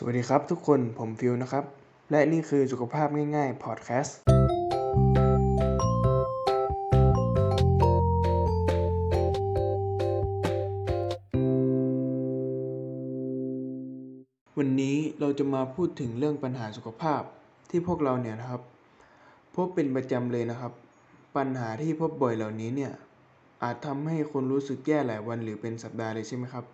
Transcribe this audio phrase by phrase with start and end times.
[0.00, 1.64] สวัสดีครับทุกคนผมฟิวนะครับ
[2.10, 4.16] และนี่คือสุขภาพง่ายๆพอดแคสต์
[14.58, 17.22] วันนี้เราจะมาพูดถึงเรื่องปัญหาสุขภาพ
[17.70, 18.62] ที่พวกเราเนี่ยนะครับ
[19.54, 20.72] พบเป็นประจำเลยนะครับ
[21.36, 22.92] ปัญหาที่พบบ่อยเหล่านี้เนี่ย
[23.62, 26.66] อาจทำให้คุณรู้สึกแย่หลายวันหรือเป็นสัปดาห์เลยใช่ไหมครับ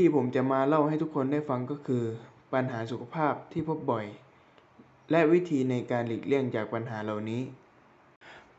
[0.00, 2.04] ที่ผมจะมาเล่าให้ทุกคนได้ฟังก็คือ
[2.52, 4.06] ปัญหาสุขภาพที่พบบ่อย
[5.10, 7.42] และวิธีในการหลีกเลี่ยงจากปัญหาเหล่านี้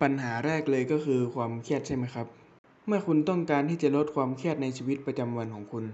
[0.01, 2.27] ปัญหาแรกเลยก็คือความเครียดใช่ไหมครับ
[2.87, 5.85] เมื่อคุณต้องการที่จะลดความเครียดในชีวิตประจำวันของคุณ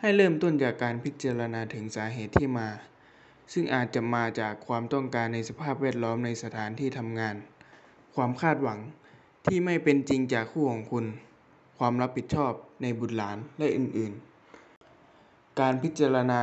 [0.00, 2.68] ให้เริ่มต้นจากการพิจารณาถึงสาเหตุที่มา
[3.52, 7.34] ซึ่งอาจจะมาจากความต้องการในสภาพแวดล้อมในสถานที่ทำงาน
[8.14, 8.78] ความคาดหวัง
[9.46, 11.04] ที่ไม่เป็นจริงจากคู่ของคุณ
[11.78, 12.52] ความรับผิดชอบ
[12.82, 14.35] ในบุตรหลานและอื่นๆ
[15.62, 16.42] การพิจารณา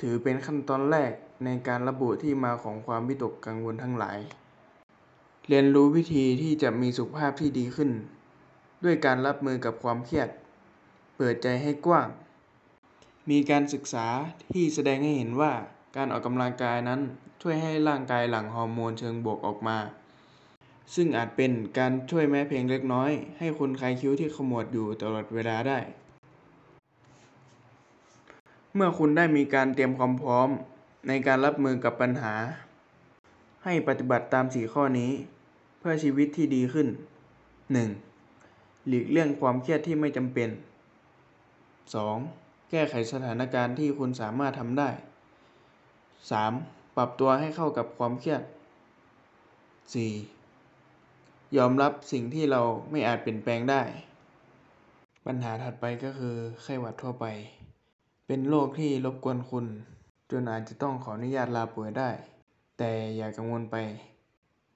[0.00, 1.12] ถือเป็นขั้นตอนแรก
[1.44, 4.18] ในการระบุที่มาของความวิตกกังวลทั้งหลาย
[5.48, 7.90] เรียนรู้วิธีที่จะมีสุขภาพที่ดีขึ้น
[8.84, 10.28] ด้วยการรับมือกับความเครียด
[11.16, 12.08] เปิดใจให้กว้าง
[13.30, 14.06] มีการศึกษา
[14.52, 15.52] ที่แสดงให้เห็นว่า
[15.96, 17.00] การออกกำลังกายนั้น
[17.42, 19.78] ช่วยให้ร่างกายหลั่งฮอร์โมนเชิงบวกออกมา
[20.94, 25.80] ซึ่งอาจเป็นการช่วยแม้เพียงเล็กน้อย ให้คุณคลายคิ้วที่ขมวดอยู่ตลอดเวลาได้
[28.80, 30.48] เมื่อคุณได้มีการเตรียมความพร้อม
[31.08, 32.34] ในการรับมือกับปัญหา
[33.64, 35.10] ให้ปฏิบัติตามสีข้อนี้
[35.78, 36.88] เพื่อชีวิตที่ดีขึ้น
[38.08, 38.88] 1.
[38.88, 40.48] หลีกเลี่ยงความเครียดที่ไม่จำเป็น
[42.00, 42.70] 2.
[42.70, 44.90] แก้ไขสถานการณ์ที่คุณสามารถทำได้
[46.12, 46.96] 3.
[46.96, 48.42] ปรับตัวให้เข้ากับความเครียด
[50.58, 51.56] 4.
[51.56, 53.82] ยอมรับสิ่งที่เราไม่อาจเปลี่ยนแปลงได้
[55.26, 57.26] ปัญหาถัดไปก็คือไข้หวัดทั่วไป
[58.30, 59.66] เป็นโรคที่รบกวนคุณ
[60.30, 62.10] จนอาจจะต้องขออนุญาตลาป่วยได้
[62.78, 63.76] แต่อย่ากังวลไป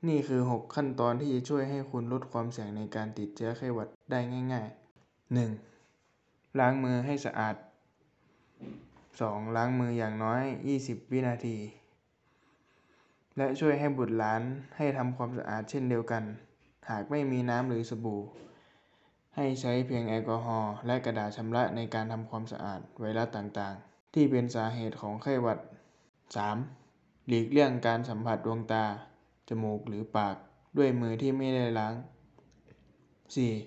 [0.08, 4.20] นี่คือ 6 ขั้นตอนที่จะช่วยให้คุณลดความเสี่ยงในการติดเชื้อไข้หวัดได้
[4.52, 4.68] ง่าย
[5.04, 5.36] ๆ
[5.82, 6.58] 1.
[6.58, 7.56] ล้างมือให้สะอาด
[8.36, 9.56] 2.
[9.56, 10.42] ล้างมืออย่างน้อย
[10.78, 11.56] 20 วินาที
[13.36, 14.42] และช่วยให้บุตรหลาน
[14.76, 16.24] ให้ทำความสะอาดเช่นเดียวกัน
[16.90, 18.20] หากไม่มีน้ำหรือสบู่
[19.36, 25.58] ให้ใช้เพียงแอลกอฮอล์และกระดาษชำระในการทำความสะอาดไวรัสต่างๆ ที่เป็นสาเหตุของไข้หวัด
[26.42, 27.26] 3.
[27.28, 28.84] หลีกเลี่ยงการสัมผัสดวงตา
[29.48, 30.36] จมูกหรือปาก
[30.76, 31.94] ด้วยมือที่ไม่ได้ล้าง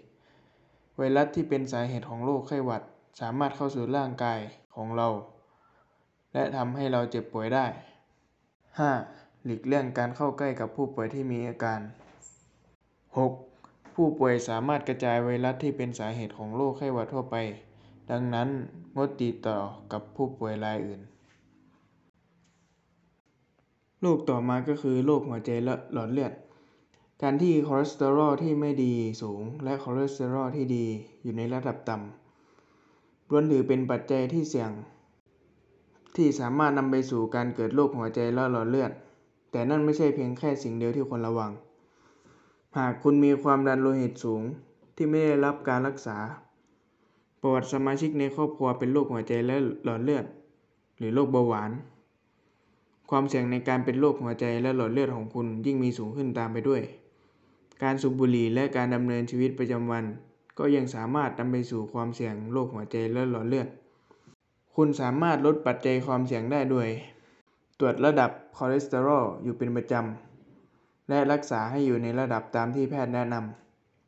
[0.02, 0.98] 4.
[0.98, 2.82] ไวรัสที่เป็นสาเหตุของโรคไข้หวัด
[3.22, 4.40] สามารถเข้าสู่ร่างกาย
[4.76, 5.08] ของเรา
[6.34, 7.66] และทำให้เราเจ็บป่วยได้
[8.76, 9.44] 5.
[9.46, 11.80] หลีกเลี่ยงการเข้าใกล้กับผู้ป่วยที่มีอาการ
[13.18, 13.55] 6.
[13.96, 17.36] ผู้ป่วยสามารถกระจายไวรัสที่เป็นสาเหตุของโรคไข้หวัดทั่วไป
[18.10, 18.50] ดังนั้น
[18.96, 19.58] งดติดต่อ
[19.92, 21.02] กับผู้ป่วยรายอื่น
[24.02, 26.34] โรคต่อมาก็คือโรคหัวใจและหลอดเลือด
[27.22, 30.86] การที่คอเลสเตอรอลที่ไม่ดีสูง และคอเลสเตอรอลที่ดี
[31.24, 34.72] อยู่ในระดับต่ำล้วนถือเป็นปัจจัยที่เสี่ยง
[36.16, 38.92] ที่สามารถนำไปสู่การเกิดโรคหัวใจและหลอดเลือด
[39.52, 41.52] แต่นั่นไม่ใช่เพียงแค่สิ่งเดียวที่ควรระวัง
[42.80, 44.44] หากคุณมีความดันโลหิตสูง
[44.96, 46.18] ที่ไม่ได้รับการรักษา
[47.42, 50.26] ประวัติสมาชิกในครอบครัวเป็นโรคหัวใจและหลอดเลือด
[50.98, 51.72] หรือโรคเบาหวาน
[53.10, 56.82] ความเสี่ยงในการเป็นโรคหัวใจและหลอดเลือดของคุณยิ่งมีสูงขึ้นตามไปด้วย
[57.84, 60.04] การสูบบุหรี่และการดำเนินชีวิตประจำวัน
[60.58, 63.68] ก็ยังสามารถนำไปสู่ความเสี่ยงโรคหัวใจและหลอดเลือด
[64.76, 66.88] คุณสามารถลดปัจจัยความเสี่ยงได้ด้วย
[67.80, 70.35] ตรวจระดับคอเลสเตอรอลอยู่เป็นประจำ
[71.10, 73.36] และรักษาให้อยู่ในระดับตามที่แพทย์แนะน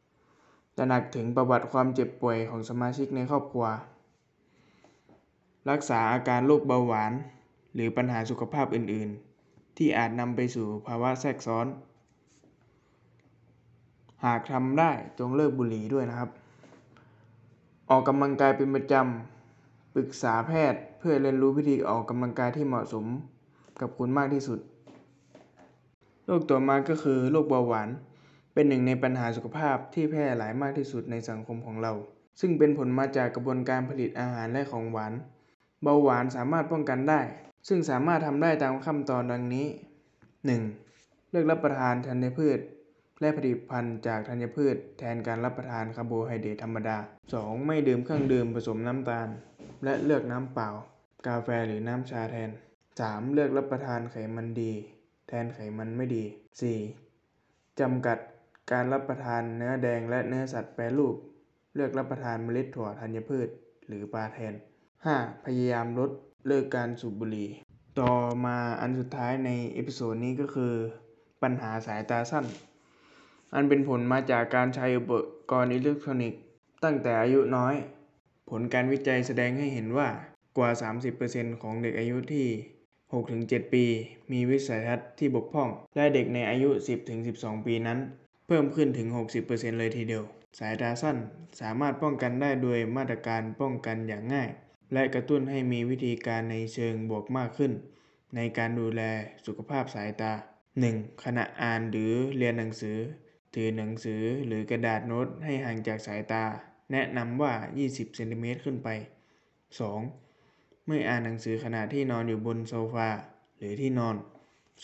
[0.01, 3.65] ำตระหนักถึงประวัติความเจ็บป่วยของสมาชิกในครอบครัว
[5.69, 7.13] รักษาอาการโรคเบาหวาน
[7.73, 9.09] หรือปัญหาสุขภาพอื่น
[9.43, 11.67] ๆ ที่อาจนำไปสู่ภาวะแทรกซ้อน
[14.25, 16.29] หากทำได้จงเลิกบุหรี่ด้วยนะครับ
[17.89, 23.05] ออกกำลังกายเป็นประจำปรึกษาแพทย์เพื่อเรียนรู้วิธีออกกำลังกายที่เหมาะสม
[23.81, 24.59] กับคุณมากที่สุด
[26.29, 27.89] โรคต่อมาก็คือโรคเบาหวาน
[28.53, 31.93] เป็นหนึ่งในปัญหาสุขภาพที่แพร่หลายมากที่สุดในสังคมของเรา
[32.39, 35.13] ซึ่งเป็นผลมาจากกระบวนการผลิตอาหารและของหวาน
[35.83, 37.21] เบาหวานสามารถป้องกันได้
[37.67, 39.65] ซึ่งสามารถทำได้ตามขั้นตอนดังนี้
[40.49, 41.31] 1.
[41.31, 42.59] เลือกรับประทานธัญพืช
[43.21, 46.97] และผลิตภัณฑ์จากธัญพืช แทนการรับประทานคาร์โบไฮเดรตธรรมดา
[47.31, 47.65] 2.
[47.67, 49.29] ไม่ดื่มเครื่องดื่มผสมน้ำตาล
[49.83, 50.69] และเลือกน้ำเปล่า
[51.27, 52.49] กาแฟหรือน้ำชาแทน
[52.91, 53.33] 3.
[53.33, 54.73] เลือกรับประทานไขมันดี
[55.27, 56.23] แทนไขมันไม่ดี
[57.01, 57.79] 4.
[57.79, 58.17] จำกัด
[58.71, 61.15] การรับประทานเนื้อแดงและเนื้อสัตว์แปรรูป
[61.75, 63.47] เลือกรับประทานเมล็ดถั่วธัญพืช
[63.87, 64.53] หรือปลาแทน
[65.03, 65.45] 5.
[65.45, 66.11] พยายามลด
[66.47, 67.49] เลิกการสูบบุหรี่
[67.99, 68.13] ต่อ
[68.45, 70.73] มาอันสุดท้ายใน episode นี้ก็คือ
[71.41, 72.45] ปัญหาสายตาสั้น
[73.53, 75.11] อันเป็นผลมาจากการใช้อุป
[75.51, 76.41] กรณ์อิเล็กทรอนิกส์
[76.83, 77.75] ตั้งแต่อายุน้อย
[78.49, 80.07] ผลการวิจัยแสดงให้เห็นว่า
[80.57, 80.69] กว่า
[81.15, 82.47] 30%ของเด็กอายุที่
[83.15, 83.85] 6-7 ปี
[84.31, 86.69] มีวิสัยทัศน์ที่บกพร่อง และเด็กในอายุ
[87.19, 87.99] 10-12 ปีนั้น
[88.47, 89.07] เพิ่มขึ้นถึง
[89.43, 90.23] 60%เลยทีเดียว
[90.59, 91.17] สายตาสั้น
[91.61, 94.49] สามารถป้องกันได้โดยมาตรการป้องกันอย่างง่าย
[94.93, 97.71] และกระตุ้นให้มีวิธีการในเชิงบวกมากขึ้น
[98.35, 99.01] ในการดูแล
[99.45, 100.33] สุขภาพสายตา
[100.77, 101.23] 1.
[101.23, 102.97] ขณะอ่านหรือเรียนหนังสือ
[103.53, 106.43] ถือหนังสือหรือกระดาษโน้ตให้ห่างจากสายตา
[106.91, 107.53] แนะนำว่า
[107.85, 108.89] 20 เซนติเมตรขึ้นไป
[109.67, 110.26] 2.
[110.89, 113.09] เมื่ออ่านหนังสือขณะที่นอนอยู่บนโซฟา
[113.57, 114.15] หรือที่นอน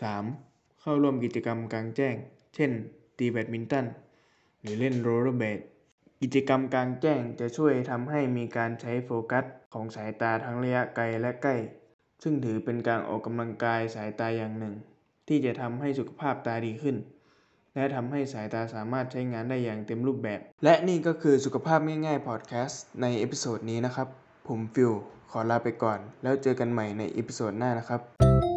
[0.05, 0.81] 3.
[0.81, 2.15] เข้าร่วมกิจกรรมกลางแจ้ง
[2.55, 2.71] เช่น
[3.17, 3.85] ตีแบดมินตัน
[4.61, 5.59] หรือเล่นโรลเลอร์เบด
[6.21, 11.55] กิจกรรมกลางแจ้งจะช่วยทำให้มีการใช้โฟกัสของสายตาทั้งระยะไกลและใกล้
[12.23, 14.73] ซึ่งถือเป็นการออกกำลังกายสายตาอย่างหนึ่ง
[15.27, 16.95] ที่จะทำให้สุขภาพตาดีขึ้น
[17.75, 24.07] และทำให้สายตาสามารถใช้งานได้อย่างเต็มรูปแบบ และนี่ก็คือสุขภาพง่ายๆพอดแคสต์ใน episode นี้นะครับ
[24.47, 24.93] ผมฟิล
[25.35, 28.52] ขอลาไปก่อน แล้วเจอกันใหม่ใน episode หน้านะครับ